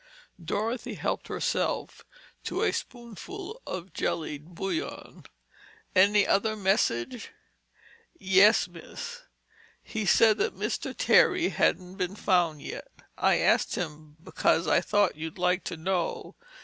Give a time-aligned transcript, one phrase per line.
[0.43, 2.03] Dorothy helped herself
[2.45, 5.25] to a spoonful of jellied bouillon.
[5.95, 7.29] "Any other message?"
[8.17, 9.21] "Yes, miss.
[9.83, 12.87] He said that Mister Terry hadn't been found yet.
[13.15, 16.35] I asked him b'cause I thought you'd like to know.